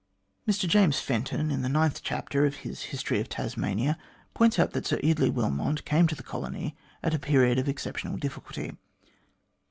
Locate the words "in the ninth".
1.51-2.01